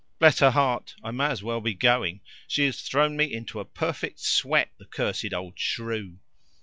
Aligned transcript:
"Bless 0.17 0.39
her 0.39 0.49
heart, 0.49 0.95
I 1.03 1.11
may 1.11 1.27
as 1.27 1.43
well 1.43 1.61
be 1.61 1.75
going. 1.75 2.21
She 2.47 2.65
has 2.65 2.81
thrown 2.81 3.15
me 3.15 3.31
into 3.31 3.59
a 3.59 3.65
perfect 3.65 4.19
sweat, 4.19 4.71
the 4.79 4.85
cursed 4.85 5.31
old 5.31 5.59
shrew!" 5.59 6.17